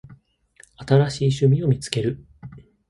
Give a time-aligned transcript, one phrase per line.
[0.77, 2.25] 新しい趣味を見つける